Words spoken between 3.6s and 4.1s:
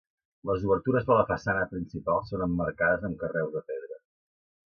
pedra.